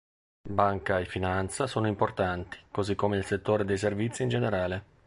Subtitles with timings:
[0.49, 4.85] Banca e finanza sono importanti, così come il settore dei servizi in generale.